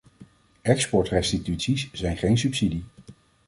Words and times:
Exportrestituties 0.63 1.89
zijn 1.91 2.17
geen 2.17 2.37
subsidie. 2.37 2.83